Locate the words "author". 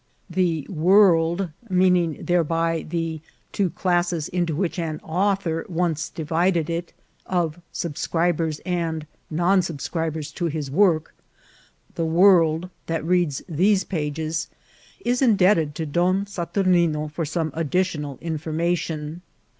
5.03-5.63